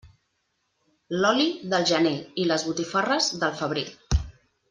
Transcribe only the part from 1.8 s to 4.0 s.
gener, i les botifarres, del febrer.